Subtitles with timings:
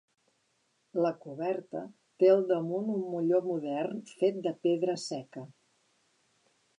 [1.05, 1.81] La coberta
[2.23, 5.45] té al damunt un molló modern fet de pedra seca.